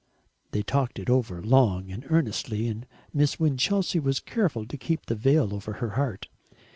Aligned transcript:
They 0.49 0.63
talked 0.63 0.97
it 0.97 1.11
over 1.11 1.43
long 1.43 1.91
and 1.91 2.07
earnestly, 2.09 2.67
and 2.67 2.87
Miss 3.13 3.39
Winchelsea 3.39 3.99
was 3.99 4.19
careful 4.19 4.65
to 4.65 4.75
keep 4.75 5.05
the 5.05 5.13
veil 5.13 5.53
over 5.53 5.73
her 5.73 5.91
heart. 5.91 6.27